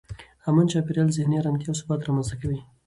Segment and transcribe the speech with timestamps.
[0.49, 2.59] امن چاپېریال ذهني ارامتیا او ثبات رامنځته کوي.